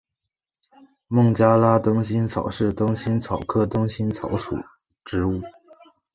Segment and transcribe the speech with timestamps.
[1.07, 4.65] 孟加拉灯心草是灯心草科灯心草属的
[5.05, 5.39] 植物。